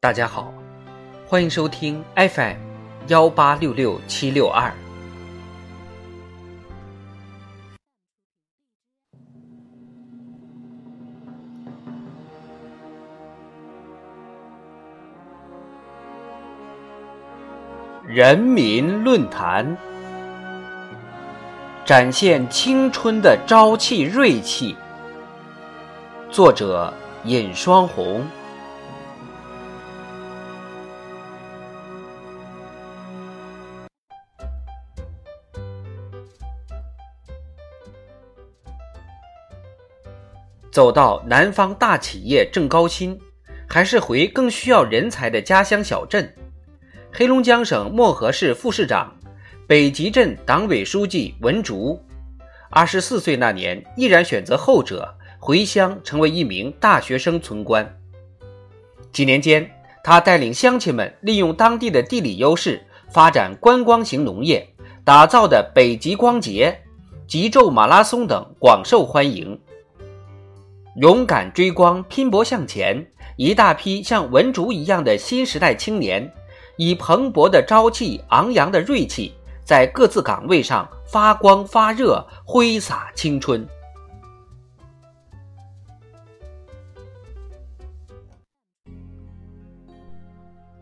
[0.00, 0.54] 大家好，
[1.26, 2.54] 欢迎收听 FM
[3.08, 4.72] 幺八六六七六二。
[18.06, 19.76] 人民论坛，
[21.84, 24.76] 展现青春的朝气锐气。
[26.30, 26.94] 作者：
[27.24, 28.24] 尹双红。
[40.70, 43.18] 走到南方大企业正高薪，
[43.66, 46.32] 还是回更需要人才的家乡小镇？
[47.12, 49.14] 黑龙江省漠河市副市长、
[49.66, 51.98] 北极镇党委书记文竹，
[52.70, 57.98] 二十四岁那年毅然选择后者，回乡成为一名大学生村官。
[59.10, 59.68] 几年间，
[60.04, 64.68] 他带领乡亲们利用当地的地理优势，发展观光型农业，
[65.02, 66.78] 打造的北极光节、
[67.26, 69.58] 极昼马拉松等广受欢迎。
[71.00, 76.28] 勇敢追光，拼搏向前，一大批像文竹一样的新时代青年。
[76.76, 79.32] 以蓬勃的朝气、昂扬的锐气，
[79.64, 83.64] 在各自岗位上发光发热，挥洒青春。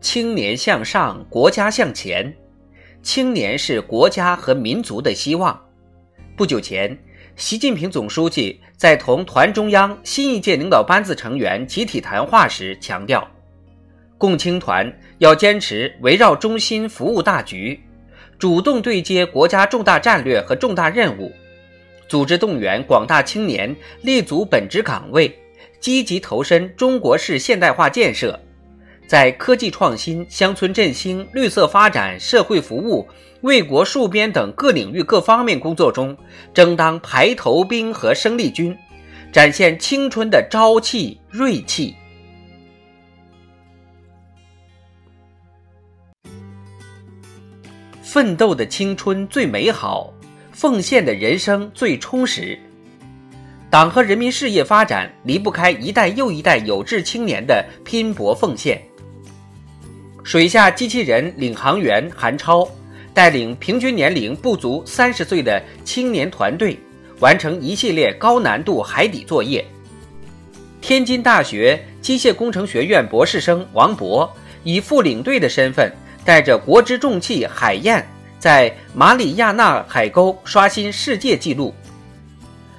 [0.00, 2.34] 青年向上，国家向前。
[3.02, 5.62] 青年是国家和民族的希望。
[6.36, 6.98] 不久前，
[7.36, 13.28] 习近平总书记在同团中央新一届领导班子成员集体谈话时强调。
[14.16, 17.78] 共青团要坚持围绕中心服务大局，
[18.38, 21.30] 主动对接国家重大战略和重大任务，
[22.08, 25.38] 组织动员广大青年立足本职岗位，
[25.78, 28.40] 积极投身中国式现代化建设，
[29.06, 33.06] 在科技创新、乡村振兴、绿色发展、社会服务、
[33.42, 36.16] 为国戍边等各领域各方面工作中，
[36.52, 38.76] 争当排头兵和生力军，
[39.32, 41.94] 展现青春的朝气锐气。
[48.02, 50.12] 奋斗的青春最美好，
[50.50, 52.58] 奉献的人生最充实。
[53.68, 58.80] 党和人民事业发展离不开一代又一代有志青年的拼搏奉献。
[60.26, 62.68] 水下机器人领航员韩超
[63.14, 66.76] 带领平均年龄不足三十岁的青年团队，
[67.20, 69.64] 完成一系列高难度海底作业。
[70.80, 74.28] 天津大学机械工程学院博士生王博
[74.64, 75.90] 以副领队的身份。
[76.24, 78.04] 带着国之重器海燕，
[78.36, 81.72] 在马里亚纳海沟刷新世界纪录。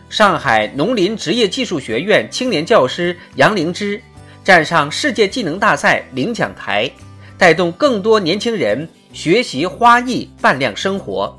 [0.09, 4.01] 上海农林职业技术学院青年教师杨灵芝
[4.43, 6.91] 站上世界技能大赛领奖台，
[7.37, 11.37] 带动更多年轻人学习花艺，扮靓生活。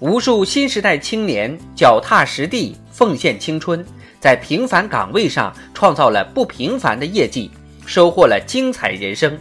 [0.00, 3.84] 无数新时代青年脚踏实地，奉献青春，
[4.20, 7.50] 在平凡岗位上创造了不平凡的业绩。
[7.86, 9.38] 收获了精彩人生。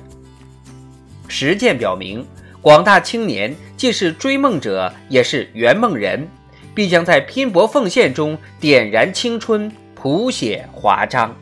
[1.27, 2.25] 实践表明，
[2.61, 6.25] 广大青年既是追梦者，也是圆梦人，
[6.73, 11.35] 必将在拼搏奉献中点燃青春，谱写华章。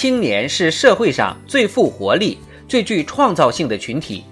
[0.00, 2.38] 青年是社会上最富活力、
[2.68, 4.22] 最具创造性的群体，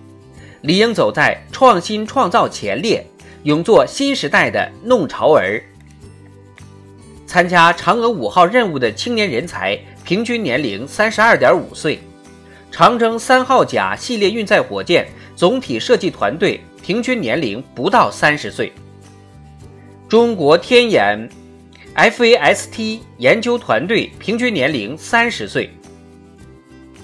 [0.61, 3.05] 理应走在创新创造前列，
[3.43, 5.61] 勇做新时代的弄潮儿。
[7.27, 11.99] 参加嫦娥五号任务的青年人才平均年龄三十二点五岁，
[12.71, 18.73] 长征三号甲系列运载火箭总体设计团队平均年龄不到三十岁。
[20.09, 21.29] 中国天眼
[21.97, 25.71] FAST 研究团队平均年龄三十岁。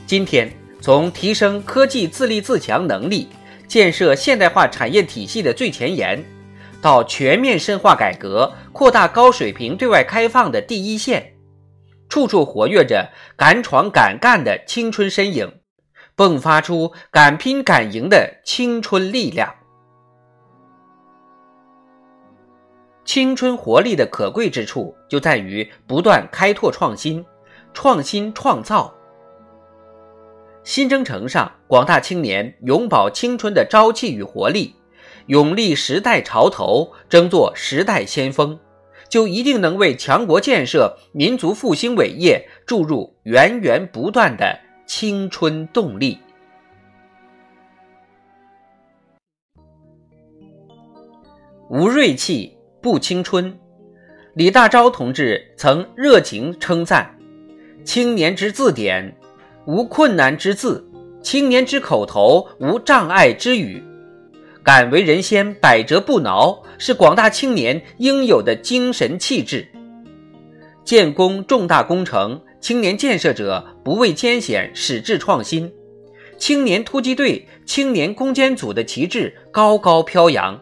[0.07, 3.27] 今天，从提升科技自立自强能力、
[3.67, 6.23] 建设现代化产业体系的最前沿。
[6.83, 11.33] 到全面深化改革、扩大高水平对外开放的第一线，
[12.11, 15.61] 处处活跃着敢闯敢干的青春身影，
[16.15, 19.55] 迸发出敢拼敢赢的青春力量。
[23.05, 27.25] 青春活力的可贵之处就在于不断开拓创新、
[27.75, 28.95] 创新创造。
[30.65, 34.77] 新征程上，广大青年永葆青春的朝气与活力。
[35.27, 38.59] 勇立时代潮头，争做时代先锋，
[39.09, 46.19] 就一定能为强国建设、民族复兴伟业注入源源不断的青春动力。
[51.69, 53.57] 无锐气不青春，
[54.35, 57.17] 李大钊同志曾热情称赞
[57.87, 59.17] ：“青年之字典，
[59.67, 60.83] 无困难之字；
[61.23, 63.81] 青年之口头，无障碍之语。
[64.65, 69.65] 敢为人先，百折不挠，是广大青年应有的精神气质。
[70.83, 75.73] 建功重大工程，青年建设者不畏艰险，矢志创新。
[76.37, 80.61] 青年突击队、青年攻坚组的旗帜高高飘扬。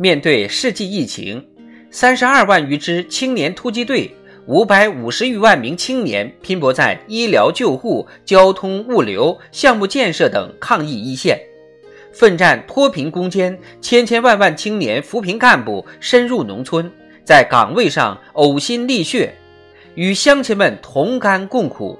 [0.00, 1.46] 面对世纪疫情，
[1.90, 4.10] 三十二万余支青年突击队，
[4.46, 11.38] 五百五十余万名青年拼搏在医疗救护、交通物流、项目建设等抗疫一线，
[12.14, 13.58] 奋战脱贫攻坚。
[13.82, 16.90] 千千万万青年扶贫干部深入农村。
[17.22, 19.34] 在岗位上呕心沥血，
[19.96, 21.98] 与乡亲们同甘共苦，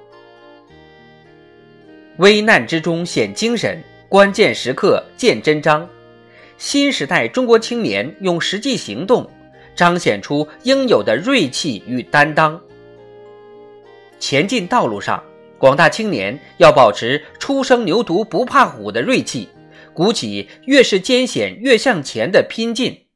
[2.16, 5.86] 危难之中显精神，关键时刻见真章。
[6.60, 9.28] 新时代中国青年用实际行动
[9.74, 12.60] 彰显出应有的锐气与担当。
[14.18, 15.24] 前进道路上，
[15.56, 19.48] 广大青年要保持“初生牛犊不怕虎”的锐气，
[19.94, 23.06] 鼓起越是艰险越向前的拼劲。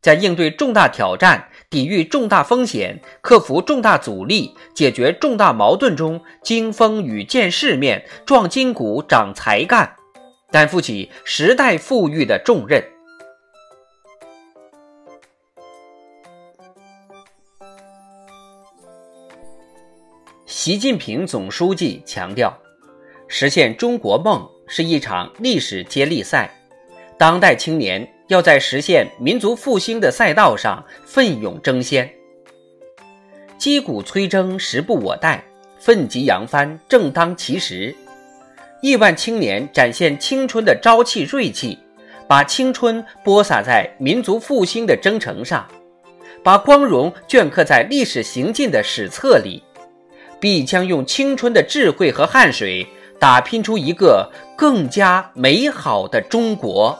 [0.00, 9.96] 在应对重大挑战、抵御重大风险、克服重大阻力、解决重大矛盾中，经风雨、见世面、壮筋骨、长才干，
[10.56, 12.82] 担负起时代赋予的重任。
[20.46, 22.58] 习近平总书记强调，
[23.28, 26.50] 实现中国梦是一场历史接力赛，
[27.18, 28.10] 当代青年。
[28.28, 32.10] 要在实现民族复兴的赛道上奋勇争先，
[33.58, 35.44] 击鼓催征时不我待，
[35.78, 37.94] 奋楫扬帆正当其时。
[38.82, 41.78] 亿万青年展现青春的朝气锐气，
[42.28, 45.66] 把青春播撒在民族复兴的征程上，
[46.42, 49.62] 把光荣镌刻在历史行进的史册里，
[50.38, 52.86] 必将用青春的智慧和汗水，
[53.18, 56.96] 打拼出一个更加美好的中国。